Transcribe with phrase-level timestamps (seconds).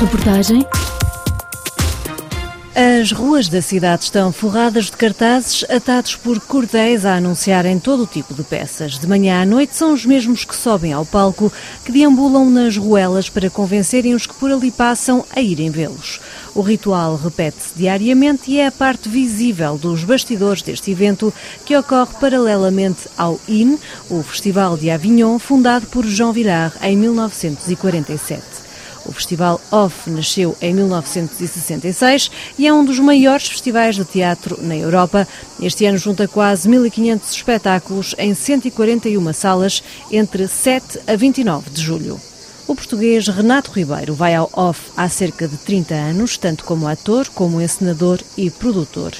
[0.00, 0.66] Reportagem
[2.76, 8.06] as ruas da cidade estão forradas de cartazes atados por cordéis a anunciarem todo o
[8.06, 8.98] tipo de peças.
[8.98, 11.52] De manhã à noite são os mesmos que sobem ao palco,
[11.84, 16.20] que deambulam nas ruelas para convencerem os que por ali passam a irem vê-los.
[16.54, 21.34] O ritual repete-se diariamente e é a parte visível dos bastidores deste evento
[21.64, 23.76] que ocorre paralelamente ao IN,
[24.08, 28.42] o Festival de Avignon, fundado por Jean Villard em 1947.
[29.04, 34.76] O Festival Off nasceu em 1966 e é um dos maiores festivais de teatro na
[34.76, 35.26] Europa.
[35.60, 42.33] Este ano junta quase 1.500 espetáculos em 141 salas entre 7 a 29 de julho.
[42.66, 47.28] O português Renato Ribeiro vai ao off há cerca de 30 anos, tanto como ator,
[47.28, 49.12] como encenador e produtor.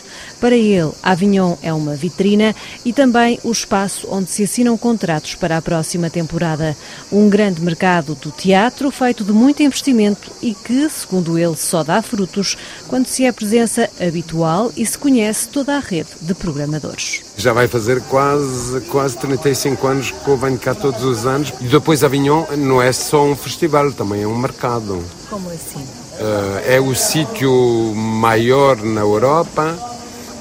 [0.45, 2.55] Para ele, Avignon é uma vitrina
[2.85, 6.77] e também o espaço onde se assinam contratos para a próxima temporada.
[7.11, 12.02] Um grande mercado do teatro feito de muito investimento e que, segundo ele, só dá
[12.02, 17.23] frutos quando se é presença habitual e se conhece toda a rede de programadores.
[17.38, 21.68] Já vai fazer quase, quase 35 anos que eu venho cá todos os anos e
[21.68, 25.02] depois Avignon não é só um festival, também é um mercado.
[25.30, 25.80] Como assim?
[25.80, 27.51] Uh, é o sítio
[27.95, 29.93] maior na Europa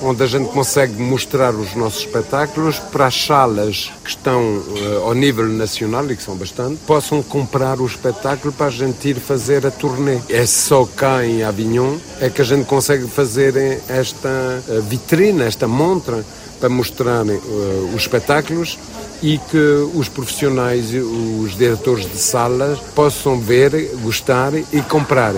[0.03, 5.13] onde a gente consegue mostrar os nossos espetáculos para as salas que estão uh, ao
[5.13, 9.65] nível nacional, e que são bastante, possam comprar o espetáculo para a gente ir fazer
[9.65, 10.19] a turnê.
[10.29, 14.29] É só cá em Avignon é que a gente consegue fazer esta
[14.67, 16.23] uh, vitrine, esta montra,
[16.59, 18.77] para mostrar uh, os espetáculos
[19.21, 19.57] e que
[19.95, 25.33] os profissionais, os diretores de salas, possam ver, gostar e comprar.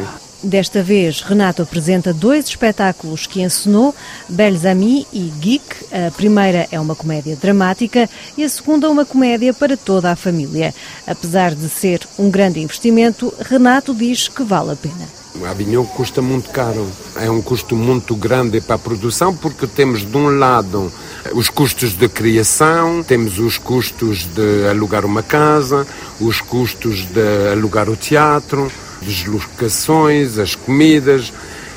[0.45, 3.95] Desta vez, Renato apresenta dois espetáculos que encenou,
[4.29, 5.63] Belles Amis e Geek.
[5.91, 8.07] A primeira é uma comédia dramática
[8.37, 10.71] e a segunda uma comédia para toda a família.
[11.07, 15.07] Apesar de ser um grande investimento, Renato diz que vale a pena.
[15.49, 16.87] Avignon custa muito caro.
[17.15, 20.93] É um custo muito grande para a produção porque temos de um lado
[21.33, 25.87] os custos de criação, temos os custos de alugar uma casa,
[26.19, 31.31] os custos de alugar o teatro, deslocações, as comidas.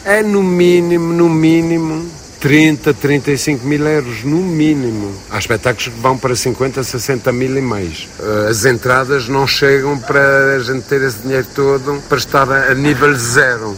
[0.04, 2.08] É no mínimo, no mínimo,
[2.40, 5.12] 30, 35 mil euros, no mínimo.
[5.30, 8.08] Há espetáculos que vão para 50, 60 mil e mais.
[8.18, 12.74] Eh, as entradas não chegam para a gente ter esse dinheiro todo para estar a
[12.74, 13.76] nível zero.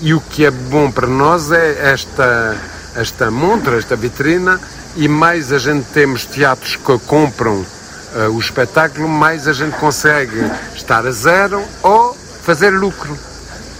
[0.00, 2.56] E o que é bom para nós é esta,
[2.94, 4.60] esta montra, esta vitrina,
[4.96, 10.38] e mais a gente temos teatros que compram uh, o espetáculo, mais a gente consegue
[10.74, 12.16] estar a zero ou
[12.48, 13.14] fazer lucro.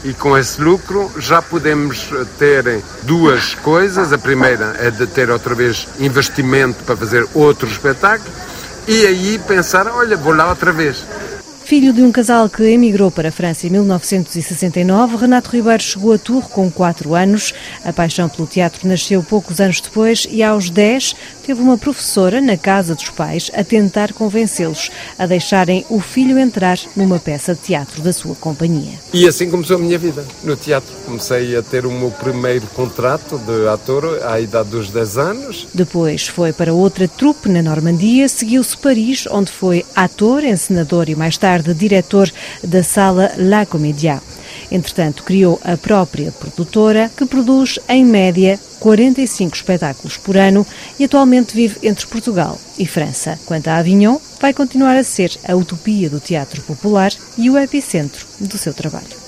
[0.04, 4.12] E com esse lucro já podemos ter duas coisas.
[4.12, 8.30] A primeira é de ter outra vez investimento para fazer outro espetáculo
[8.86, 11.02] e aí pensar, olha, vou lá outra vez.
[11.68, 16.18] Filho de um casal que emigrou para a França em 1969, Renato Ribeiro chegou a
[16.18, 17.52] Tours com 4 anos.
[17.84, 21.14] A paixão pelo teatro nasceu poucos anos depois e, aos 10,
[21.44, 26.78] teve uma professora na casa dos pais a tentar convencê-los a deixarem o filho entrar
[26.96, 28.98] numa peça de teatro da sua companhia.
[29.12, 30.90] E assim começou a minha vida no teatro.
[31.04, 35.68] Comecei a ter o meu primeiro contrato de ator à idade dos 10 anos.
[35.74, 41.36] Depois foi para outra trupe na Normandia, seguiu-se Paris, onde foi ator, encenador e mais
[41.36, 42.30] tarde tarde diretor
[42.62, 44.22] da sala La Comédia.
[44.70, 50.66] Entretanto, criou a própria produtora, que produz, em média, 45 espetáculos por ano
[50.98, 53.38] e atualmente vive entre Portugal e França.
[53.46, 58.26] Quanto a Avignon, vai continuar a ser a utopia do teatro popular e o epicentro
[58.38, 59.27] do seu trabalho.